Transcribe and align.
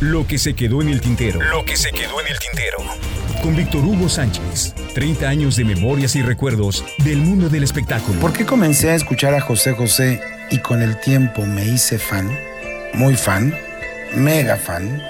Lo 0.00 0.26
que 0.26 0.36
se 0.36 0.52
quedó 0.52 0.82
en 0.82 0.90
el 0.90 1.00
tintero. 1.00 1.40
Lo 1.40 1.64
que 1.64 1.74
se 1.74 1.90
quedó 1.90 2.20
en 2.20 2.26
el 2.26 2.38
tintero. 2.38 2.76
Con 3.42 3.56
Víctor 3.56 3.82
Hugo 3.82 4.10
Sánchez. 4.10 4.74
30 4.92 5.26
años 5.26 5.56
de 5.56 5.64
memorias 5.64 6.16
y 6.16 6.22
recuerdos 6.22 6.84
del 6.98 7.16
mundo 7.16 7.48
del 7.48 7.62
espectáculo. 7.62 8.20
¿Por 8.20 8.34
qué 8.34 8.44
comencé 8.44 8.90
a 8.90 8.94
escuchar 8.94 9.32
a 9.32 9.40
José 9.40 9.72
José 9.72 10.20
y 10.50 10.58
con 10.58 10.82
el 10.82 11.00
tiempo 11.00 11.46
me 11.46 11.64
hice 11.64 11.98
fan? 11.98 12.30
Muy 12.92 13.16
fan. 13.16 13.54
Mega 14.14 14.56
fan. 14.56 15.02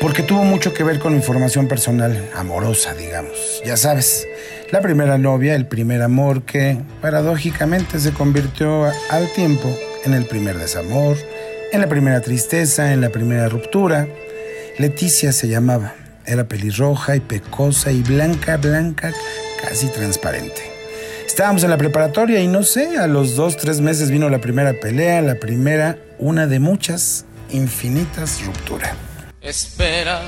Porque 0.00 0.22
tuvo 0.22 0.44
mucho 0.44 0.72
que 0.72 0.82
ver 0.82 0.98
con 0.98 1.14
mi 1.14 1.20
formación 1.20 1.68
personal, 1.68 2.30
amorosa, 2.34 2.94
digamos. 2.94 3.36
Ya 3.62 3.76
sabes, 3.76 4.26
la 4.70 4.80
primera 4.80 5.18
novia, 5.18 5.54
el 5.54 5.66
primer 5.66 6.00
amor 6.00 6.44
que 6.44 6.78
paradójicamente 7.02 8.00
se 8.00 8.12
convirtió 8.12 8.86
al 9.10 9.30
tiempo 9.34 9.76
en 10.06 10.14
el 10.14 10.24
primer 10.24 10.56
desamor 10.56 11.18
en 11.72 11.80
la 11.80 11.88
primera 11.88 12.20
tristeza, 12.20 12.92
en 12.92 13.00
la 13.00 13.10
primera 13.10 13.48
ruptura, 13.48 14.06
Leticia 14.78 15.32
se 15.32 15.48
llamaba. 15.48 15.94
Era 16.24 16.44
pelirroja 16.44 17.16
y 17.16 17.20
pecosa 17.20 17.90
y 17.90 18.02
blanca, 18.02 18.56
blanca, 18.56 19.12
casi 19.62 19.88
transparente. 19.88 20.62
Estábamos 21.26 21.62
en 21.64 21.70
la 21.70 21.76
preparatoria 21.76 22.40
y 22.40 22.48
no 22.48 22.62
sé, 22.62 22.96
a 22.98 23.06
los 23.06 23.36
dos, 23.36 23.56
tres 23.56 23.80
meses 23.80 24.10
vino 24.10 24.28
la 24.28 24.40
primera 24.40 24.72
pelea, 24.74 25.20
la 25.22 25.36
primera, 25.36 25.98
una 26.18 26.46
de 26.46 26.58
muchas, 26.58 27.24
infinitas 27.50 28.44
rupturas. 28.44 28.94
Espera, 29.40 30.20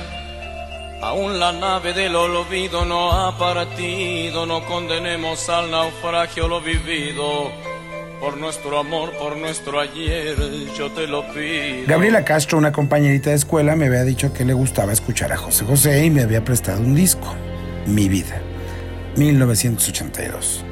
aún 1.01 1.39
la 1.39 1.51
nave 1.51 1.93
del 1.93 2.15
olvido 2.15 2.85
no 2.85 3.11
ha 3.11 3.37
partido, 3.37 4.45
no 4.45 4.65
condenemos 4.65 5.49
al 5.49 5.69
naufragio 5.69 6.47
lo 6.47 6.61
vivido 6.61 7.70
por 8.21 8.37
nuestro 8.37 8.77
amor, 8.77 9.11
por 9.17 9.35
nuestro 9.35 9.79
ayer, 9.79 10.35
yo 10.77 10.91
te 10.91 11.07
lo 11.07 11.23
pido. 11.33 11.87
Gabriela 11.87 12.23
Castro, 12.23 12.59
una 12.59 12.71
compañerita 12.71 13.31
de 13.31 13.35
escuela, 13.35 13.75
me 13.75 13.87
había 13.87 14.03
dicho 14.03 14.31
que 14.31 14.45
le 14.45 14.53
gustaba 14.53 14.93
escuchar 14.93 15.33
a 15.33 15.37
José 15.37 15.65
José 15.65 16.05
y 16.05 16.11
me 16.11 16.21
había 16.21 16.45
prestado 16.45 16.81
un 16.81 16.93
disco, 16.93 17.33
Mi 17.87 18.07
Vida, 18.07 18.39
1982. 19.17 20.63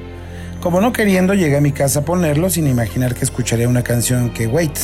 Como 0.62 0.80
no 0.80 0.94
queriendo, 0.94 1.34
llegué 1.34 1.58
a 1.58 1.62
mi 1.62 1.72
casa 1.72 2.02
a 2.02 2.06
ponerlo 2.06 2.52
sin 2.52 2.68
imaginar 2.68 3.16
que 3.16 3.26
escucharía 3.26 3.68
una 3.68 3.82
canción 3.82 4.30
que, 4.30 4.46
wait, 4.46 4.78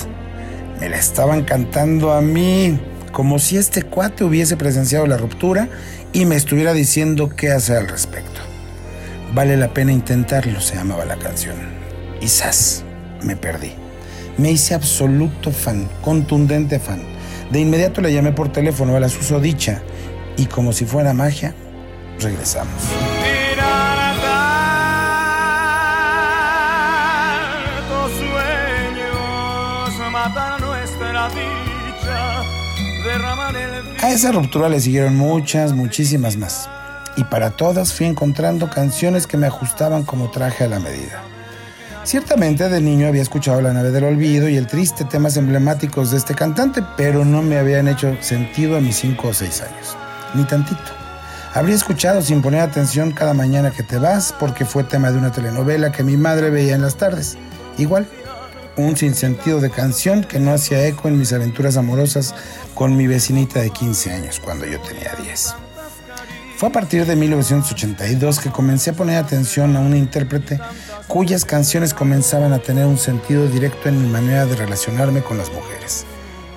me 0.79 0.89
la 0.89 0.97
estaban 0.97 1.43
cantando 1.43 2.13
a 2.13 2.21
mí, 2.21 2.79
como 3.11 3.37
si 3.37 3.57
este 3.57 3.83
cuate 3.83 4.23
hubiese 4.23 4.57
presenciado 4.57 5.05
la 5.05 5.17
ruptura 5.17 5.69
y 6.13 6.25
me 6.25 6.35
estuviera 6.35 6.73
diciendo 6.73 7.29
qué 7.29 7.51
hacer 7.51 7.77
al 7.77 7.87
respecto. 7.87 8.41
Vale 9.35 9.55
la 9.55 9.71
pena 9.71 9.91
intentarlo, 9.91 10.59
se 10.61 10.75
llamaba 10.75 11.05
la 11.05 11.17
canción. 11.17 11.85
Quizás 12.19 12.83
me 13.21 13.35
perdí. 13.35 13.73
Me 14.37 14.51
hice 14.51 14.73
absoluto 14.73 15.51
fan, 15.51 15.87
contundente 16.01 16.79
fan. 16.79 17.01
De 17.51 17.59
inmediato 17.59 18.01
le 18.01 18.11
llamé 18.11 18.31
por 18.31 18.51
teléfono 18.51 18.95
a 18.95 18.99
la 18.99 19.09
susodicha 19.09 19.81
y 20.37 20.45
como 20.47 20.73
si 20.73 20.85
fuera 20.85 21.13
magia, 21.13 21.53
regresamos. 22.19 22.73
A 34.01 34.11
esa 34.11 34.31
ruptura 34.31 34.69
le 34.69 34.79
siguieron 34.79 35.15
muchas, 35.15 35.73
muchísimas 35.73 36.37
más. 36.37 36.69
Y 37.17 37.23
para 37.23 37.51
todas 37.51 37.93
fui 37.93 38.05
encontrando 38.05 38.69
canciones 38.69 39.25
que 39.25 39.37
me 39.37 39.47
ajustaban 39.47 40.03
como 40.03 40.29
traje 40.31 40.65
a 40.65 40.67
la 40.67 40.79
medida. 40.79 41.23
Ciertamente 42.05 42.69
de 42.69 42.81
niño 42.81 43.07
había 43.07 43.23
escuchado 43.23 43.61
La 43.61 43.73
nave 43.73 43.89
del 43.89 44.03
olvido 44.03 44.47
y 44.47 44.57
el 44.57 44.67
triste 44.67 45.05
temas 45.05 45.37
emblemáticos 45.37 46.11
de 46.11 46.17
este 46.17 46.35
cantante, 46.35 46.83
pero 46.95 47.25
no 47.25 47.41
me 47.41 47.57
habían 47.57 47.87
hecho 47.87 48.15
sentido 48.21 48.77
a 48.77 48.79
mis 48.79 48.97
cinco 48.97 49.29
o 49.29 49.33
seis 49.33 49.61
años. 49.61 49.97
Ni 50.35 50.43
tantito. 50.43 50.83
Habría 51.55 51.73
escuchado 51.73 52.21
sin 52.21 52.43
poner 52.43 52.61
atención 52.61 53.11
cada 53.11 53.33
mañana 53.33 53.71
que 53.71 53.81
te 53.81 53.97
vas 53.97 54.35
porque 54.39 54.65
fue 54.65 54.83
tema 54.83 55.11
de 55.11 55.17
una 55.17 55.31
telenovela 55.31 55.91
que 55.91 56.03
mi 56.03 56.15
madre 56.15 56.51
veía 56.51 56.75
en 56.75 56.83
las 56.83 56.95
tardes. 56.95 57.39
Igual, 57.79 58.07
un 58.77 58.95
sinsentido 58.95 59.59
de 59.59 59.71
canción 59.71 60.23
que 60.23 60.39
no 60.39 60.53
hacía 60.53 60.85
eco 60.85 61.07
en 61.07 61.17
mis 61.17 61.33
aventuras 61.33 61.75
amorosas 61.75 62.35
con 62.75 62.95
mi 62.95 63.07
vecinita 63.07 63.61
de 63.61 63.71
15 63.71 64.11
años 64.11 64.39
cuando 64.39 64.67
yo 64.67 64.79
tenía 64.81 65.15
10. 65.23 65.64
Fue 66.65 66.71
a 66.71 66.81
partir 66.81 67.05
de 67.05 67.15
1982 67.15 68.39
que 68.39 68.49
comencé 68.49 68.89
a 68.89 68.93
poner 68.93 69.17
atención 69.17 69.75
a 69.75 69.81
un 69.81 69.95
intérprete 69.95 70.59
cuyas 71.07 71.45
canciones 71.45 71.93
comenzaban 71.93 72.53
a 72.53 72.57
tener 72.57 72.87
un 72.87 72.97
sentido 72.97 73.47
directo 73.47 73.87
en 73.87 74.01
mi 74.01 74.09
manera 74.09 74.47
de 74.47 74.55
relacionarme 74.55 75.21
con 75.21 75.37
las 75.37 75.53
mujeres. 75.53 76.07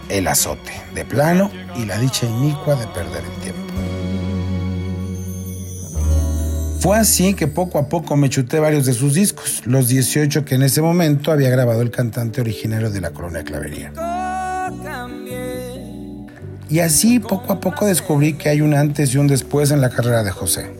El 0.08 0.26
azote 0.26 0.72
de 0.94 1.04
plano 1.04 1.50
y 1.76 1.84
la 1.84 1.98
dicha 1.98 2.24
inicua 2.24 2.76
de 2.76 2.86
perder 2.86 3.22
el 3.22 3.42
tiempo. 3.42 3.74
Fue 6.80 6.96
así 6.96 7.34
que 7.34 7.46
poco 7.46 7.78
a 7.78 7.90
poco 7.90 8.16
me 8.16 8.30
chuté 8.30 8.60
varios 8.60 8.86
de 8.86 8.94
sus 8.94 9.12
discos, 9.12 9.60
los 9.66 9.88
18 9.88 10.46
que 10.46 10.54
en 10.54 10.62
ese 10.62 10.80
momento 10.80 11.32
había 11.32 11.50
grabado 11.50 11.82
el 11.82 11.90
cantante 11.90 12.40
originario 12.40 12.88
de 12.88 13.02
la 13.02 13.10
Colonia 13.10 13.44
Clavería. 13.44 13.92
Y 16.70 16.80
así 16.80 17.18
poco 17.18 17.52
a 17.52 17.60
poco 17.60 17.86
descubrí 17.86 18.34
que 18.34 18.48
hay 18.50 18.60
un 18.60 18.74
antes 18.74 19.14
y 19.14 19.18
un 19.18 19.26
después 19.26 19.70
en 19.70 19.80
la 19.80 19.90
carrera 19.90 20.22
de 20.22 20.30
José. 20.30 20.70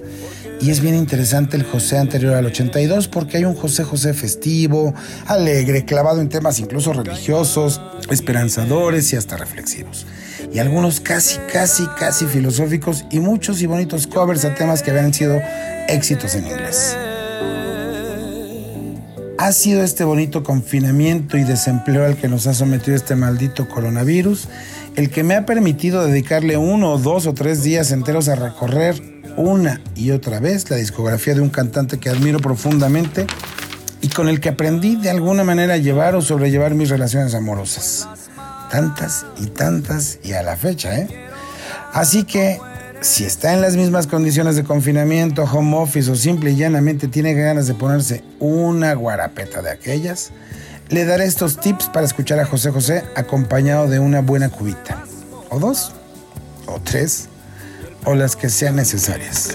Y 0.61 0.71
es 0.71 0.81
bien 0.81 0.97
interesante 0.97 1.57
el 1.57 1.63
José 1.63 1.99
anterior 1.99 2.35
al 2.35 2.47
82 2.47 3.09
porque 3.09 3.37
hay 3.37 3.45
un 3.45 3.55
José 3.55 3.85
José 3.85 4.13
festivo, 4.13 4.93
alegre, 5.27 5.85
clavado 5.85 6.21
en 6.21 6.29
temas 6.29 6.59
incluso 6.59 6.93
religiosos, 6.93 7.81
esperanzadores 8.11 9.13
y 9.13 9.17
hasta 9.17 9.37
reflexivos. 9.37 10.07
Y 10.53 10.59
algunos 10.59 11.01
casi, 11.01 11.39
casi, 11.53 11.87
casi 11.99 12.27
filosóficos 12.27 13.05
y 13.11 13.21
muchos 13.21 13.63
y 13.63 13.67
bonitos 13.67 14.07
covers 14.07 14.45
a 14.45 14.55
temas 14.55 14.83
que 14.83 14.91
habían 14.91 15.15
sido 15.15 15.41
éxitos 15.89 16.35
en 16.35 16.47
inglés. 16.47 16.97
Ha 19.39 19.53
sido 19.53 19.85
este 19.85 20.03
bonito 20.03 20.43
confinamiento 20.43 21.39
y 21.39 21.45
desempleo 21.45 22.05
al 22.05 22.17
que 22.17 22.29
nos 22.29 22.49
ha 22.49 22.55
sometido 22.55 22.97
este 22.97 23.15
maldito 23.15 23.69
coronavirus 23.69 24.49
el 24.97 25.11
que 25.11 25.23
me 25.23 25.37
ha 25.37 25.47
permitido 25.47 26.05
dedicarle 26.05 26.57
uno, 26.57 26.99
dos 26.99 27.29
o 27.29 27.35
tres 27.35 27.63
días 27.63 27.93
enteros 27.93 28.29
a 28.29 28.35
recorrer 28.35 29.01
una 29.37 29.81
y 29.95 30.11
otra 30.11 30.41
vez 30.41 30.69
la 30.71 30.77
discografía 30.77 31.37
de 31.37 31.41
un 31.41 31.51
cantante 31.51 32.01
que 32.01 32.09
admiro 32.09 32.41
profundamente 32.41 33.29
y 34.01 34.09
con 34.09 34.29
el 34.29 34.41
que 34.41 34.49
aprendí 34.49 34.97
de 34.97 35.11
alguna 35.11 35.45
manera 35.45 35.75
a 35.75 35.79
llevar 35.79 36.17
o 36.17 36.21
sobrellevar 36.21 36.75
mis 36.75 36.91
relaciones 36.91 37.33
amorosas. 37.35 38.09
Tantas 38.73 39.25
y 39.41 39.47
tantas 39.47 40.19
y 40.25 40.33
a 40.33 40.43
la 40.43 40.57
fecha, 40.57 40.99
¿eh? 40.99 41.09
Así 41.93 42.25
que 42.25 42.59
si 43.01 43.25
está 43.25 43.53
en 43.53 43.61
las 43.61 43.77
mismas 43.77 44.07
condiciones 44.07 44.57
de 44.57 44.65
confinamiento, 44.65 45.45
home 45.45 45.77
office 45.77 46.11
o 46.11 46.17
simple 46.17 46.51
y 46.51 46.57
llanamente 46.57 47.09
tiene 47.09 47.35
ganas 47.35 47.67
de 47.67 47.75
ponerse 47.75 48.25
una 48.39 48.95
guarapeta 48.95 49.63
de 49.63 49.71
aquellas, 49.71 50.31
le 50.89 51.05
daré 51.05 51.25
estos 51.25 51.59
tips 51.59 51.89
para 51.89 52.07
escuchar 52.07 52.41
a 52.41 52.45
José 52.45 52.71
José 52.71 53.05
acompañado 53.15 53.89
de 53.89 53.99
una 53.99 54.21
buena 54.21 54.49
cubita. 54.49 55.05
O 55.51 55.59
dos, 55.59 55.93
o 56.67 56.81
tres, 56.81 57.29
o 58.05 58.15
las 58.15 58.37
que 58.37 58.49
sean 58.49 58.77
necesarias. 58.77 59.55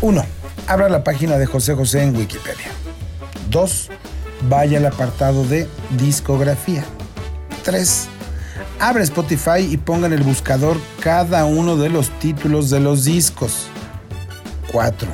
Uno, 0.00 0.24
Abra 0.68 0.88
la 0.88 1.04
página 1.04 1.38
de 1.38 1.46
José 1.46 1.74
José 1.74 2.02
en 2.02 2.16
Wikipedia. 2.16 2.66
2. 3.50 3.90
Vaya 4.48 4.78
al 4.78 4.86
apartado 4.86 5.44
de 5.44 5.68
discografía. 5.98 6.84
3. 7.64 8.08
Abre 8.78 9.02
Spotify 9.04 9.60
y 9.60 9.76
ponga 9.76 10.06
en 10.06 10.12
el 10.12 10.22
buscador 10.22 10.78
cada 11.00 11.44
uno 11.46 11.76
de 11.76 11.88
los 11.88 12.10
títulos 12.18 12.70
de 12.70 12.80
los 12.80 13.04
discos. 13.04 13.68
4. 14.70 15.08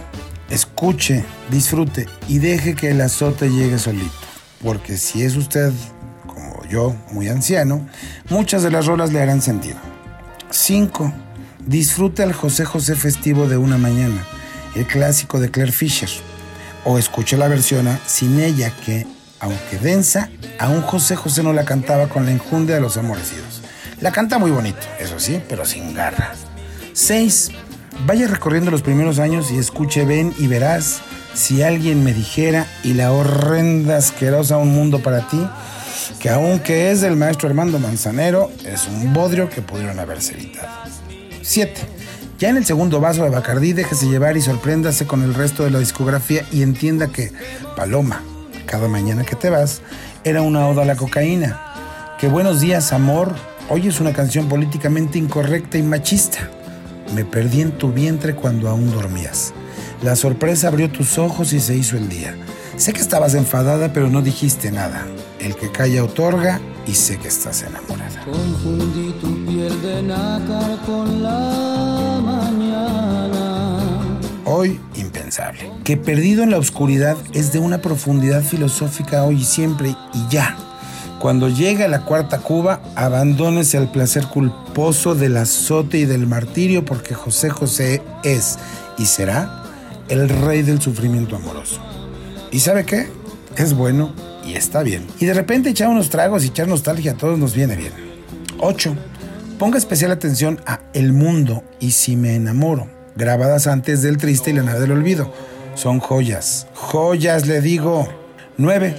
Escuche, 0.51 1.25
disfrute 1.51 2.09
y 2.29 2.39
deje 2.39 2.75
que 2.75 2.91
el 2.91 3.01
azote 3.01 3.49
llegue 3.49 3.79
solito. 3.79 4.11
Porque 4.63 4.97
si 4.97 5.23
es 5.23 5.37
usted, 5.37 5.73
como 6.27 6.63
yo, 6.69 6.95
muy 7.11 7.29
anciano, 7.29 7.89
muchas 8.29 8.63
de 8.63 8.71
las 8.71 8.87
rolas 8.87 9.13
le 9.13 9.23
harán 9.23 9.41
sentido. 9.41 9.79
5. 10.51 11.13
Disfrute 11.67 12.23
al 12.23 12.33
José 12.33 12.65
José 12.65 12.97
festivo 12.97 13.49
de 13.49 13.57
una 13.57 13.79
mañana, 13.79 14.27
el 14.75 14.87
clásico 14.87 15.41
de 15.41 15.51
Claire 15.51 15.73
Fisher. 15.73 16.11
O 16.85 16.99
escuche 16.99 17.37
la 17.37 17.49
versión 17.49 17.87
Sin 18.07 18.41
ella 18.41 18.73
que, 18.85 19.07
aunque 19.41 19.79
densa, 19.79 20.31
aún 20.59 20.83
José 20.83 21.17
José 21.17 21.43
no 21.43 21.53
la 21.53 21.65
cantaba 21.65 22.09
con 22.09 22.25
la 22.25 22.33
enjundia 22.33 22.77
de 22.77 22.81
los 22.81 22.97
amorecidos. 22.97 23.63
La 24.01 24.11
canta 24.11 24.39
muy 24.39 24.51
bonito, 24.51 24.81
eso 24.99 25.21
sí, 25.21 25.41
pero 25.49 25.65
sin 25.65 25.95
garra. 25.95 26.33
6. 26.93 27.51
Vaya 28.07 28.27
recorriendo 28.27 28.71
los 28.71 28.83
primeros 28.83 29.19
años 29.19 29.51
y 29.53 29.59
escuche 29.59 30.05
Ven 30.05 30.35
y 30.39 30.49
verás 30.49 31.01
si 31.35 31.63
alguien 31.63 32.03
me 32.03 32.13
dijera 32.13 32.67
y 32.83 32.95
la 32.95 33.13
horrenda 33.13 33.97
asquerosa 33.97 34.59
Un 34.59 34.75
Mundo 34.75 35.01
para 35.03 35.29
ti, 35.29 35.47
que 36.19 36.31
aunque 36.31 36.91
es 36.91 37.01
del 37.01 37.17
maestro 37.17 37.49
Armando 37.49 37.79
Manzanero, 37.79 38.51
es 38.65 38.87
un 38.89 39.13
bodrio 39.13 39.49
que 39.49 39.63
pudieron 39.63 39.99
haberse 39.99 40.35
evitado. 40.35 40.69
7. 41.43 42.02
Ya 42.43 42.49
en 42.49 42.57
el 42.57 42.65
segundo 42.65 42.99
vaso 42.99 43.23
de 43.23 43.31
Bacardí, 43.31 43.73
déjese 43.73 44.09
llevar 44.09 44.37
y 44.37 44.41
sorpréndase 44.41 45.07
con 45.07 45.23
el 45.23 45.33
resto 45.33 45.63
de 45.63 45.71
la 45.71 45.79
discografía 45.79 46.45
y 46.51 46.63
entienda 46.63 47.07
que 47.07 47.31
Paloma, 47.77 48.21
cada 48.67 48.89
mañana 48.89 49.23
que 49.23 49.37
te 49.37 49.49
vas, 49.49 49.81
era 50.25 50.43
una 50.43 50.67
oda 50.67 50.83
a 50.83 50.85
la 50.85 50.97
cocaína. 50.97 51.61
Que 52.19 52.27
buenos 52.27 52.61
días, 52.61 52.93
amor. 52.93 53.33
Hoy 53.69 53.87
es 53.87 54.01
una 54.01 54.13
canción 54.13 54.49
políticamente 54.49 55.21
incorrecta 55.21 55.79
y 55.79 55.85
machista. 55.85 56.51
Me 57.15 57.25
perdí 57.25 57.61
en 57.61 57.79
tu 57.79 57.93
vientre 57.93 58.35
cuando 58.35 58.69
aún 58.69 58.91
dormías. 58.91 59.55
La 60.03 60.17
sorpresa 60.17 60.67
abrió 60.67 60.91
tus 60.91 61.19
ojos 61.19 61.53
y 61.53 61.61
se 61.61 61.77
hizo 61.77 61.97
el 61.97 62.09
día. 62.09 62.35
Sé 62.77 62.93
que 62.93 63.03
estabas 63.03 63.35
enfadada, 63.35 63.93
pero 63.93 64.11
no 64.11 64.21
dijiste 64.21 64.73
nada. 64.73 65.07
El 65.39 65.55
que 65.55 65.71
calla 65.71 66.03
otorga 66.03 66.61
y 66.89 66.95
sé 66.95 67.19
que 67.19 67.29
estás 67.29 67.63
enamorada. 67.63 68.25
Confundí 68.25 69.13
tu 69.21 69.47
piel 69.47 69.81
de 69.81 70.03
nácar 70.03 70.81
con 70.85 71.23
la 71.23 71.62
Que 75.85 75.97
perdido 75.97 76.43
en 76.43 76.51
la 76.51 76.59
oscuridad 76.59 77.17
es 77.33 77.53
de 77.53 77.59
una 77.59 77.81
profundidad 77.81 78.43
filosófica 78.43 79.25
hoy 79.25 79.41
y 79.41 79.45
siempre 79.45 79.95
y 80.13 80.29
ya. 80.29 80.57
Cuando 81.21 81.49
llega 81.49 81.87
la 81.89 82.05
cuarta 82.05 82.39
Cuba, 82.39 82.83
abandónese 82.97 83.79
al 83.79 83.91
placer 83.93 84.27
culposo 84.27 85.15
del 85.15 85.37
azote 85.37 85.99
y 85.99 86.05
del 86.05 86.27
martirio 86.27 86.85
porque 86.85 87.15
José 87.15 87.49
José 87.49 88.03
es 88.25 88.59
y 88.99 89.07
será 89.07 89.63
el 90.09 90.29
rey 90.29 90.63
del 90.63 90.81
sufrimiento 90.81 91.37
amoroso. 91.37 91.81
¿Y 92.51 92.59
sabe 92.59 92.85
qué? 92.85 93.09
Es 93.57 93.73
bueno 93.75 94.13
y 94.45 94.55
está 94.55 94.83
bien. 94.83 95.07
Y 95.21 95.27
de 95.27 95.35
repente 95.35 95.71
echar 95.71 95.89
unos 95.89 96.11
tragos 96.11 96.45
y 96.45 96.49
echar 96.49 96.69
nostalgia 96.69 97.13
a 97.13 97.17
todos 97.17 97.39
nos 97.39 97.55
viene 97.55 97.77
bien. 97.77 97.93
8. 98.59 98.97
Ponga 99.59 99.79
especial 99.79 100.11
atención 100.11 100.61
a 100.67 100.81
El 100.93 101.13
Mundo 101.13 101.63
y 101.79 101.93
Si 101.93 102.17
me 102.17 102.35
enamoro, 102.35 102.89
grabadas 103.17 103.67
antes 103.67 104.03
del 104.03 104.17
Triste 104.17 104.51
y 104.51 104.55
la 104.55 104.63
nave 104.63 104.81
del 104.81 104.93
olvido. 104.93 105.33
Son 105.75 106.01
joyas, 106.01 106.67
joyas 106.75 107.47
le 107.47 107.61
digo. 107.61 108.09
9. 108.59 108.97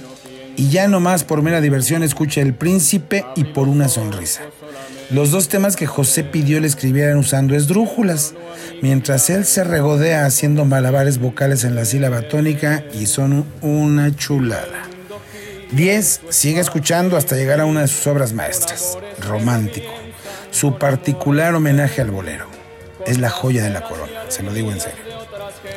Y 0.56 0.68
ya 0.70 0.88
nomás 0.88 1.24
por 1.24 1.42
mera 1.42 1.60
diversión 1.60 2.02
escucha 2.02 2.40
El 2.40 2.54
Príncipe 2.54 3.24
y 3.36 3.44
por 3.44 3.68
una 3.68 3.88
sonrisa. 3.88 4.42
Los 5.10 5.30
dos 5.30 5.48
temas 5.48 5.76
que 5.76 5.86
José 5.86 6.24
pidió 6.24 6.60
le 6.60 6.66
escribieran 6.66 7.18
usando 7.18 7.54
esdrújulas, 7.54 8.34
mientras 8.80 9.28
él 9.30 9.44
se 9.44 9.62
regodea 9.62 10.24
haciendo 10.24 10.64
malabares 10.64 11.18
vocales 11.18 11.64
en 11.64 11.74
la 11.74 11.84
sílaba 11.84 12.22
tónica 12.22 12.84
y 12.98 13.06
son 13.06 13.44
una 13.60 14.14
chulada. 14.16 14.88
10. 15.72 16.20
Sigue 16.30 16.60
escuchando 16.60 17.16
hasta 17.16 17.36
llegar 17.36 17.60
a 17.60 17.66
una 17.66 17.82
de 17.82 17.88
sus 17.88 18.06
obras 18.06 18.32
maestras, 18.32 18.96
Romántico, 19.20 19.92
su 20.50 20.78
particular 20.78 21.54
homenaje 21.54 22.00
al 22.00 22.10
bolero. 22.10 22.46
Es 23.06 23.18
la 23.18 23.30
joya 23.30 23.62
de 23.62 23.70
la 23.70 23.82
corona, 23.82 24.12
se 24.28 24.42
lo 24.42 24.52
digo 24.52 24.72
en 24.72 24.80
serio. 24.80 25.02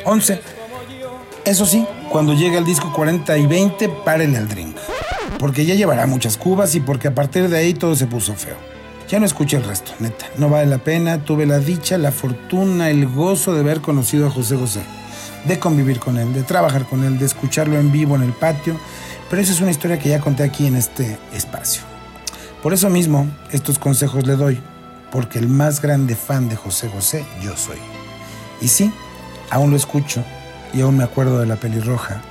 11. 0.06 0.42
Eso 1.46 1.66
sí, 1.66 1.86
cuando 2.10 2.34
llegue 2.34 2.58
el 2.58 2.66
disco 2.66 2.92
40 2.94 3.38
y 3.38 3.48
20, 3.48 3.90
párele 4.04 4.38
al 4.38 4.48
drink. 4.48 4.76
Porque 5.40 5.66
ya 5.66 5.76
llevará 5.76 6.08
muchas 6.08 6.38
cubas 6.38 6.76
y 6.76 6.80
porque 6.80 7.10
a 7.10 7.16
partir 7.16 7.48
de 7.50 7.58
ahí 7.58 7.74
todo 7.74 7.96
se 7.96 8.08
puso 8.08 8.34
feo. 8.34 8.56
Ya 9.08 9.20
no 9.20 9.26
escuché 9.26 9.56
el 9.58 9.64
resto, 9.64 9.94
neta. 10.00 10.26
No 10.38 10.50
vale 10.50 10.66
la 10.66 10.80
pena. 10.80 11.24
Tuve 11.24 11.46
la 11.46 11.60
dicha, 11.60 11.98
la 11.98 12.12
fortuna, 12.12 12.90
el 12.90 13.08
gozo 13.08 13.54
de 13.54 13.62
haber 13.62 13.80
conocido 13.80 14.28
a 14.28 14.30
José 14.30 14.58
José. 14.58 14.82
De 15.46 15.60
convivir 15.60 16.00
con 16.00 16.18
él, 16.18 16.34
de 16.34 16.44
trabajar 16.44 16.86
con 16.86 17.06
él, 17.06 17.18
de 17.18 17.26
escucharlo 17.26 17.80
en 17.80 17.92
vivo 17.92 18.16
en 18.18 18.24
el 18.24 18.34
patio. 18.34 18.78
Pero 19.30 19.42
esa 19.42 19.54
es 19.54 19.62
una 19.62 19.72
historia 19.72 20.00
que 20.00 20.10
ya 20.10 20.20
conté 20.20 20.44
aquí 20.44 20.68
en 20.68 20.76
este 20.76 21.18
espacio. 21.34 21.84
Por 22.62 22.74
eso 22.74 22.90
mismo, 22.90 23.28
estos 23.52 23.80
consejos 23.80 24.28
le 24.28 24.36
doy. 24.36 24.62
Porque 25.12 25.40
el 25.40 25.48
más 25.48 25.82
grande 25.82 26.16
fan 26.16 26.50
de 26.50 26.56
José 26.56 26.90
José 26.90 27.26
yo 27.42 27.56
soy. 27.56 27.78
Y 28.62 28.68
sí, 28.68 28.92
aún 29.50 29.72
lo 29.72 29.78
escucho 29.78 30.24
y 30.74 30.82
aún 30.82 30.98
me 30.98 31.04
acuerdo 31.04 31.40
de 31.40 31.46
la 31.46 31.56
pelirroja, 31.56 32.22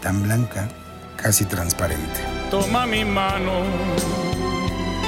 tan 0.00 0.22
blanca, 0.22 0.68
casi 1.16 1.44
transparente. 1.44 2.20
Toma 2.50 2.86
mi 2.86 3.04
mano, 3.04 3.64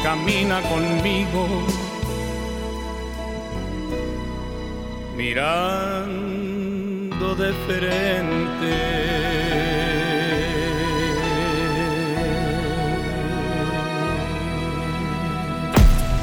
camina 0.02 0.60
conmigo, 0.62 1.66
mirando 5.16 6.14
de 7.34 7.52
frente. 7.66 9.43